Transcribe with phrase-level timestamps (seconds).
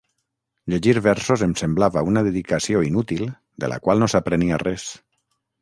[0.73, 3.23] Llegir versos em semblava una dedicació inútil
[3.65, 4.91] de la qual no s'aprenia res.